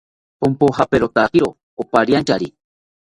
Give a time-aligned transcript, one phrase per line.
[0.41, 1.49] Ponpojaperotakiro
[1.81, 2.47] opariantyari